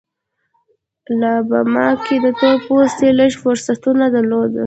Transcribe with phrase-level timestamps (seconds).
[1.11, 4.59] الاباما کې تور پوستي لږ فرصتونه درلودل.